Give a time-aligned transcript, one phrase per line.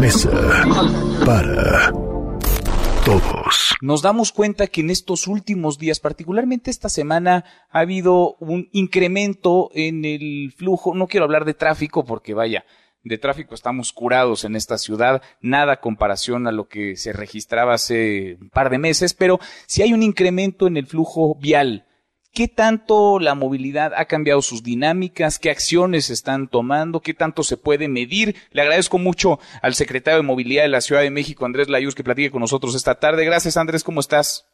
[0.00, 0.30] mesa
[1.26, 1.92] para
[3.04, 3.74] todos.
[3.82, 9.68] Nos damos cuenta que en estos últimos días, particularmente esta semana, ha habido un incremento
[9.74, 10.94] en el flujo.
[10.94, 12.64] No quiero hablar de tráfico porque vaya,
[13.04, 18.38] de tráfico estamos curados en esta ciudad, nada comparación a lo que se registraba hace
[18.40, 21.86] un par de meses, pero si hay un incremento en el flujo vial.
[22.32, 25.40] ¿Qué tanto la movilidad ha cambiado sus dinámicas?
[25.40, 27.00] ¿Qué acciones están tomando?
[27.00, 28.36] ¿Qué tanto se puede medir?
[28.52, 32.04] Le agradezco mucho al secretario de Movilidad de la Ciudad de México, Andrés Layuz, que
[32.04, 33.24] platique con nosotros esta tarde.
[33.24, 33.82] Gracias, Andrés.
[33.82, 34.48] ¿Cómo estás?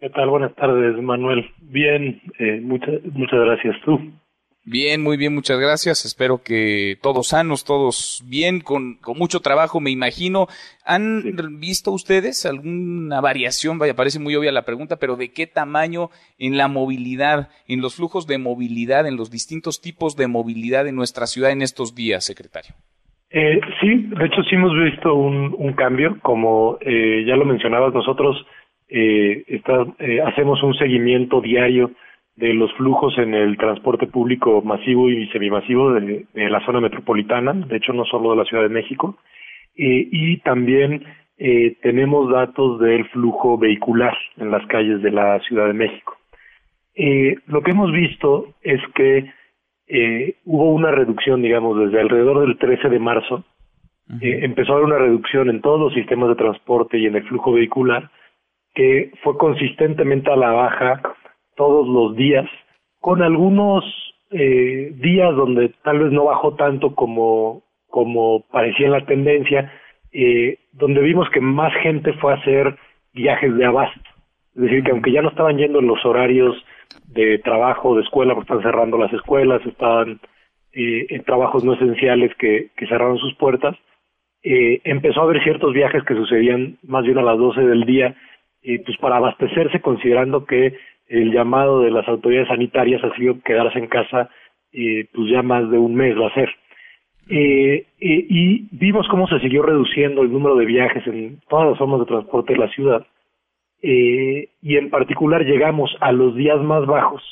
[0.00, 0.28] ¿Qué tal?
[0.28, 1.50] Buenas tardes, Manuel.
[1.62, 3.76] Bien, eh, muchas, muchas gracias.
[3.86, 3.98] ¿Tú?
[4.66, 6.06] Bien, muy bien, muchas gracias.
[6.06, 10.46] Espero que todos sanos, todos bien, con, con mucho trabajo, me imagino.
[10.86, 11.22] ¿Han
[11.60, 13.78] visto ustedes alguna variación?
[13.78, 17.96] Vaya, parece muy obvia la pregunta, pero ¿de qué tamaño en la movilidad, en los
[17.96, 22.24] flujos de movilidad, en los distintos tipos de movilidad en nuestra ciudad en estos días,
[22.24, 22.74] secretario?
[23.28, 27.92] Eh, sí, de hecho sí hemos visto un, un cambio, como eh, ya lo mencionabas
[27.92, 28.46] nosotros,
[28.88, 31.90] eh, está, eh, hacemos un seguimiento diario
[32.36, 37.52] de los flujos en el transporte público masivo y semimasivo de, de la zona metropolitana,
[37.52, 39.16] de hecho no solo de la Ciudad de México,
[39.76, 41.04] eh, y también
[41.36, 46.16] eh, tenemos datos del flujo vehicular en las calles de la Ciudad de México.
[46.94, 49.32] Eh, lo que hemos visto es que
[49.88, 53.44] eh, hubo una reducción, digamos, desde alrededor del 13 de marzo,
[54.20, 57.52] empezó a haber una reducción en todos los sistemas de transporte y en el flujo
[57.52, 58.10] vehicular,
[58.74, 61.00] que fue consistentemente a la baja
[61.56, 62.46] todos los días,
[63.00, 63.84] con algunos
[64.30, 69.72] eh, días donde tal vez no bajó tanto como, como parecía en la tendencia,
[70.12, 72.76] eh, donde vimos que más gente fue a hacer
[73.12, 74.10] viajes de abasto.
[74.54, 76.56] Es decir, que aunque ya no estaban yendo en los horarios
[77.08, 80.20] de trabajo, de escuela, porque están cerrando las escuelas, estaban
[80.72, 83.76] eh, en trabajos no esenciales que, que cerraron sus puertas,
[84.44, 88.14] eh, empezó a haber ciertos viajes que sucedían más bien a las 12 del día,
[88.62, 90.76] eh, pues para abastecerse, considerando que
[91.20, 94.30] el llamado de las autoridades sanitarias ha sido quedarse en casa
[94.72, 96.50] eh, pues ya más de un mes va a ser.
[97.28, 101.78] Eh, eh, y vimos cómo se siguió reduciendo el número de viajes en todas las
[101.78, 103.06] formas de transporte de la ciudad
[103.80, 107.22] eh, y en particular llegamos a los días más bajos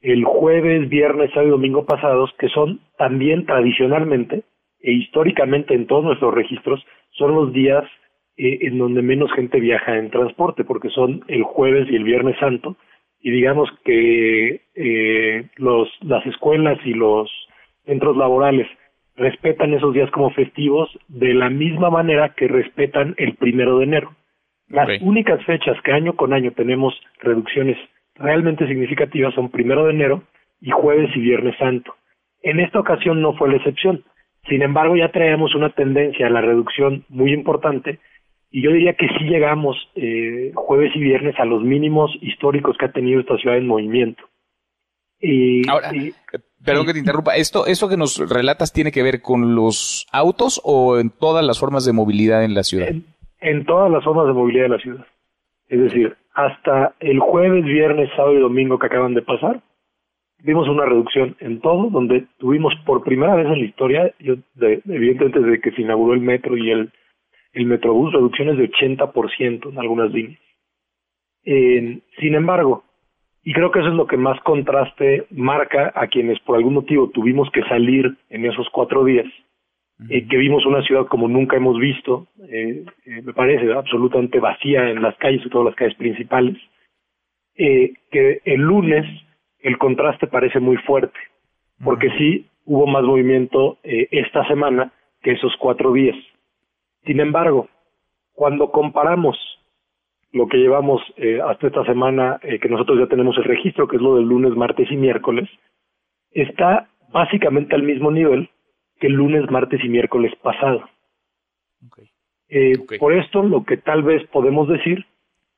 [0.00, 4.42] el jueves, viernes, sábado y domingo pasados que son también tradicionalmente
[4.80, 7.84] e históricamente en todos nuestros registros son los días
[8.36, 12.36] eh, en donde menos gente viaja en transporte porque son el jueves y el viernes
[12.40, 12.76] santo
[13.20, 17.30] y digamos que eh, los, las escuelas y los
[17.84, 18.66] centros laborales
[19.16, 24.14] respetan esos días como festivos de la misma manera que respetan el primero de enero.
[24.68, 27.76] Las únicas fechas que año con año tenemos reducciones
[28.14, 30.22] realmente significativas son primero de enero
[30.60, 31.94] y jueves y viernes santo.
[32.42, 34.04] En esta ocasión no fue la excepción.
[34.48, 37.98] Sin embargo, ya traemos una tendencia a la reducción muy importante
[38.50, 42.86] y yo diría que sí llegamos eh, jueves y viernes a los mínimos históricos que
[42.86, 44.22] ha tenido esta ciudad en movimiento.
[45.20, 46.12] Y, Ahora, y-
[46.64, 50.60] perdón que te interrumpa, ¿esto, ¿esto que nos relatas tiene que ver con los autos
[50.64, 52.88] o en todas las formas de movilidad en la ciudad?
[52.88, 53.04] en,
[53.40, 55.06] en todas las formas de movilidad de la ciudad.
[55.68, 59.60] Es decir, hasta el jueves, viernes, sábado y domingo que acaban de pasar,
[60.42, 64.80] vimos una reducción en todo, donde tuvimos por primera vez en la historia, yo, de-
[64.88, 66.92] evidentemente desde que se inauguró el metro y el,
[67.52, 70.40] el metrobús, reducciones de 80% en algunas líneas.
[71.44, 72.84] Eh, sin embargo,
[73.48, 77.08] y creo que eso es lo que más contraste marca a quienes por algún motivo
[77.08, 79.26] tuvimos que salir en esos cuatro días,
[80.10, 84.90] eh, que vimos una ciudad como nunca hemos visto, eh, eh, me parece absolutamente vacía
[84.90, 86.56] en las calles, sobre todo las calles principales,
[87.56, 89.06] eh, que el lunes
[89.60, 91.18] el contraste parece muy fuerte,
[91.82, 94.92] porque sí hubo más movimiento esta semana
[95.22, 96.16] que esos cuatro días.
[97.04, 97.68] Sin embargo,
[98.32, 99.36] cuando comparamos
[100.32, 103.96] lo que llevamos eh, hasta esta semana, eh, que nosotros ya tenemos el registro, que
[103.96, 105.48] es lo del lunes, martes y miércoles,
[106.30, 108.50] está básicamente al mismo nivel
[109.00, 110.88] que el lunes, martes y miércoles pasado.
[112.48, 112.74] Eh.
[112.98, 115.06] Por esto, lo que tal vez podemos decir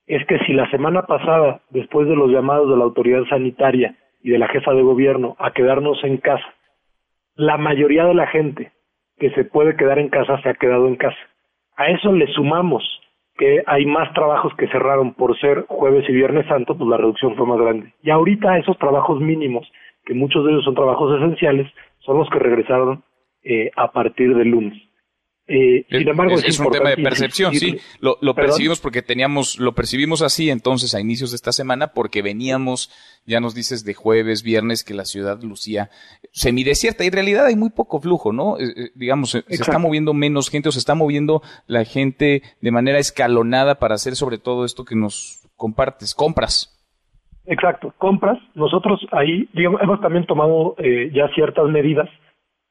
[0.06, 4.30] es que si la semana pasada, después de los llamados de la autoridad sanitaria y
[4.30, 6.54] de la jefa de gobierno a quedarnos en casa,
[7.34, 8.72] la mayoría de la gente
[9.18, 11.18] que se puede quedar en casa se ha quedado en casa.
[11.80, 12.84] A eso le sumamos
[13.38, 17.34] que hay más trabajos que cerraron por ser jueves y viernes santo, pues la reducción
[17.36, 17.94] fue más grande.
[18.02, 19.66] Y ahorita esos trabajos mínimos,
[20.04, 23.02] que muchos de ellos son trabajos esenciales, son los que regresaron
[23.42, 24.89] eh, a partir del lunes.
[25.52, 27.76] Eh, sin embargo, es, un tema de percepción, sí.
[27.98, 32.88] Lo, percibimos porque teníamos, lo percibimos así entonces a inicios de esta semana porque veníamos,
[33.26, 35.90] ya nos dices, de jueves, viernes, que la ciudad lucía
[36.30, 37.02] semidesierta.
[37.02, 38.60] Y en realidad hay muy poco flujo, ¿no?
[38.60, 42.70] Eh, eh, digamos, se está moviendo menos gente o se está moviendo la gente de
[42.70, 46.76] manera escalonada para hacer sobre todo esto que nos compartes, compras.
[47.46, 48.38] Exacto, compras.
[48.54, 50.76] Nosotros ahí, digamos, hemos también tomado
[51.12, 52.08] ya ciertas medidas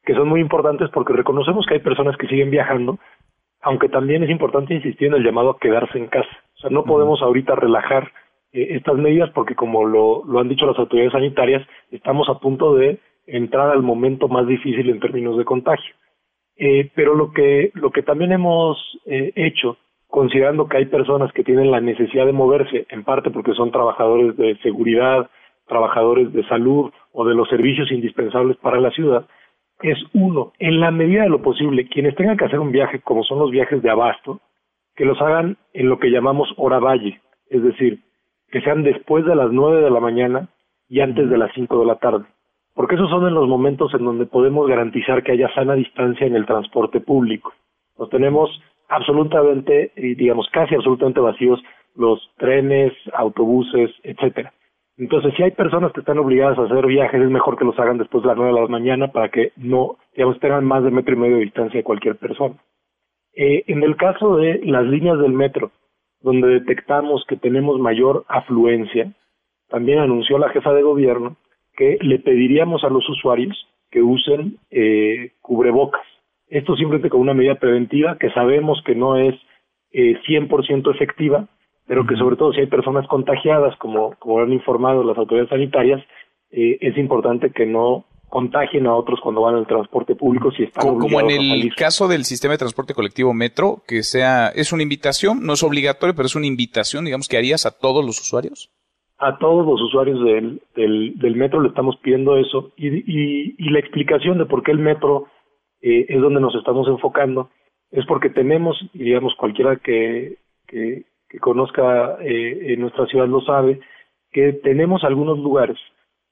[0.04, 2.98] que son muy importantes porque reconocemos que hay personas que siguen viajando,
[3.62, 6.30] aunque también es importante insistir en el llamado a quedarse en casa.
[6.56, 8.10] O sea, no podemos ahorita relajar
[8.52, 12.74] eh, estas medidas porque, como lo, lo han dicho las autoridades sanitarias, estamos a punto
[12.74, 15.94] de entrar al momento más difícil en términos de contagio.
[16.56, 18.76] Eh, pero lo que, lo que también hemos
[19.06, 23.54] eh, hecho, considerando que hay personas que tienen la necesidad de moverse, en parte porque
[23.54, 25.30] son trabajadores de seguridad,
[25.66, 29.24] trabajadores de salud o de los servicios indispensables para la ciudad,
[29.82, 33.24] es uno, en la medida de lo posible, quienes tengan que hacer un viaje, como
[33.24, 34.40] son los viajes de abasto,
[34.96, 38.00] que los hagan en lo que llamamos hora valle, es decir,
[38.50, 40.48] que sean después de las nueve de la mañana
[40.88, 42.24] y antes de las cinco de la tarde,
[42.74, 46.34] porque esos son en los momentos en donde podemos garantizar que haya sana distancia en
[46.34, 47.52] el transporte público.
[47.98, 48.50] Los tenemos
[48.88, 51.62] absolutamente, digamos, casi absolutamente vacíos
[51.94, 54.52] los trenes, autobuses, etcétera.
[55.00, 57.96] Entonces, si hay personas que están obligadas a hacer viajes, es mejor que los hagan
[57.96, 61.14] después de las nueve de la mañana para que no, digamos, tengan más de metro
[61.14, 62.56] y medio de distancia de cualquier persona.
[63.34, 65.70] Eh, en el caso de las líneas del metro,
[66.20, 69.10] donde detectamos que tenemos mayor afluencia,
[69.70, 71.36] también anunció la jefa de gobierno
[71.72, 73.56] que le pediríamos a los usuarios
[73.90, 76.04] que usen eh, cubrebocas.
[76.46, 79.34] Esto simplemente como una medida preventiva que sabemos que no es
[79.92, 81.48] eh, 100% efectiva,
[81.90, 86.00] pero que sobre todo si hay personas contagiadas, como, como han informado las autoridades sanitarias,
[86.52, 90.86] eh, es importante que no contagien a otros cuando van al transporte público si están
[90.86, 94.84] como, como en el caso del sistema de transporte colectivo metro que sea es una
[94.84, 98.70] invitación no es obligatorio pero es una invitación digamos que harías a todos los usuarios.
[99.18, 103.80] A todos los usuarios del, del, metro le estamos pidiendo eso y, y, y, la
[103.80, 105.26] explicación de por qué el metro
[105.82, 107.50] eh, es donde nos estamos enfocando
[107.90, 110.38] es porque tenemos digamos cualquiera que,
[110.68, 113.80] que, que conozca eh, en nuestra ciudad lo sabe,
[114.32, 115.78] que tenemos algunos lugares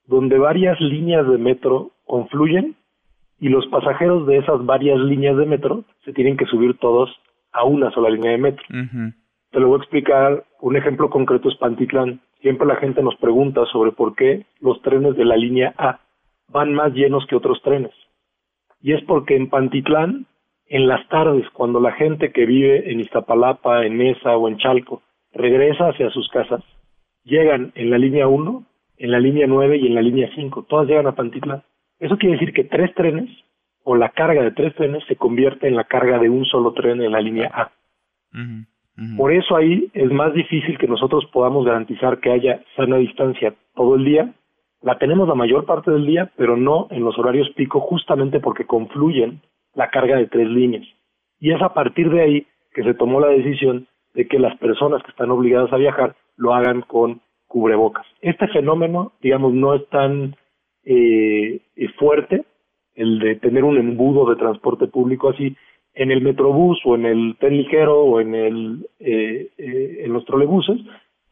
[0.07, 2.75] donde varias líneas de metro confluyen
[3.41, 7.11] y los pasajeros de esas varias líneas de metro se tienen que subir todos
[7.53, 8.65] a una sola línea de metro.
[9.51, 12.21] Te lo voy a explicar, un ejemplo concreto es Pantitlán.
[12.41, 16.01] Siempre la gente nos pregunta sobre por qué los trenes de la línea A
[16.49, 17.93] van más llenos que otros trenes.
[18.81, 20.27] Y es porque en Pantitlán
[20.69, 25.03] en las tardes, cuando la gente que vive en Iztapalapa, en Mesa o en Chalco
[25.33, 26.63] regresa hacia sus casas,
[27.25, 28.65] llegan en la línea 1,
[28.99, 30.67] en la línea 9 y en la línea 5.
[30.69, 31.63] Todas llegan a Pantitlán.
[31.99, 33.31] Eso quiere decir que tres trenes
[33.83, 37.01] o la carga de tres trenes se convierte en la carga de un solo tren
[37.01, 37.73] en la línea A.
[39.17, 43.95] Por eso ahí es más difícil que nosotros podamos garantizar que haya sana distancia todo
[43.95, 44.35] el día.
[44.83, 48.67] La tenemos la mayor parte del día, pero no en los horarios pico, justamente porque
[48.67, 49.41] confluyen
[49.79, 50.85] la carga de tres líneas.
[51.39, 55.03] Y es a partir de ahí que se tomó la decisión de que las personas
[55.05, 58.05] que están obligadas a viajar lo hagan con cubrebocas.
[58.21, 60.35] Este fenómeno, digamos, no es tan
[60.85, 61.61] eh,
[61.97, 62.45] fuerte,
[62.97, 65.57] el de tener un embudo de transporte público así,
[65.95, 70.25] en el metrobús o en el tren ligero o en el eh, eh, en los
[70.25, 70.79] trolebuses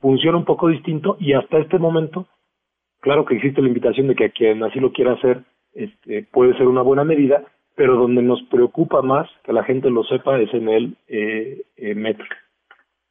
[0.00, 2.26] funciona un poco distinto y hasta este momento
[3.00, 6.56] claro que existe la invitación de que a quien así lo quiera hacer este, puede
[6.56, 7.44] ser una buena medida
[7.76, 11.94] pero donde nos preocupa más que la gente lo sepa es en el eh, eh,
[11.94, 12.27] metro.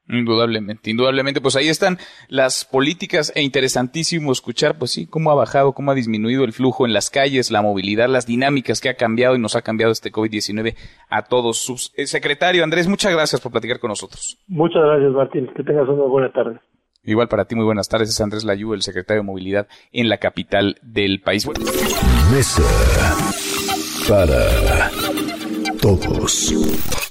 [0.08, 1.98] Indudablemente, indudablemente, pues ahí están
[2.30, 6.86] las políticas e interesantísimo escuchar, pues sí, cómo ha bajado, cómo ha disminuido el flujo
[6.86, 10.12] en las calles, la movilidad, las dinámicas que ha cambiado y nos ha cambiado este
[10.12, 10.75] COVID-19
[11.10, 11.58] a todos.
[11.58, 14.38] sus eh, secretario Andrés, muchas gracias por platicar con nosotros.
[14.48, 15.50] Muchas gracias, Martín.
[15.56, 16.60] Que tengas una buena tarde.
[17.04, 18.10] Igual para ti, muy buenas tardes.
[18.10, 21.48] Es Andrés Layú, el secretario de Movilidad en la capital del país
[24.08, 24.92] para
[25.82, 27.05] todos.